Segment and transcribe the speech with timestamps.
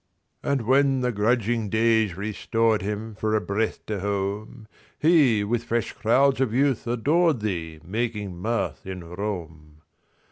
[0.41, 6.41] And when the grudging days restoredHim for a breath to home, He, with fresh crowds
[6.41, 9.83] of youth, adoredThee making mirth in Rome.